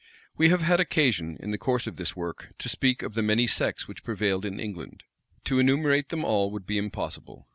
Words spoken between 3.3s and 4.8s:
sects which prevailed in